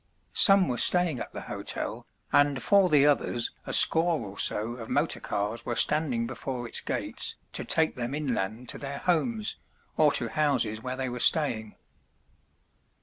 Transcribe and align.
Some 0.33 0.67
were 0.67 0.79
staying 0.79 1.19
at 1.19 1.31
the 1.31 1.41
hotel, 1.41 2.07
and 2.33 2.63
for 2.63 2.89
the 2.89 3.05
others 3.05 3.51
a 3.67 3.71
score 3.71 4.25
or 4.27 4.39
so 4.39 4.71
of 4.77 4.89
motor 4.89 5.19
cars 5.19 5.63
were 5.63 5.75
standing 5.75 6.25
before 6.25 6.67
its 6.67 6.81
gates 6.81 7.35
to 7.53 7.63
take 7.63 7.93
them 7.93 8.15
inland 8.15 8.67
to 8.69 8.79
their 8.79 8.97
homes, 8.97 9.57
or 9.97 10.11
to 10.13 10.29
houses 10.29 10.81
where 10.81 10.97
they 10.97 11.07
were 11.07 11.19
staying. 11.19 11.75